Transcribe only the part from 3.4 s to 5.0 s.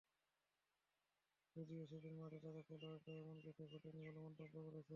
কিছু ঘটেনি বলে মন্তব্য করেছেন।